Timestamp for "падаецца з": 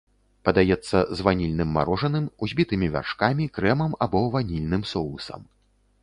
0.47-1.25